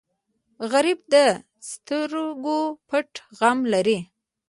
[0.71, 1.15] غریب د
[1.69, 2.59] سترګو
[2.89, 3.09] پټ
[3.39, 3.99] غم لري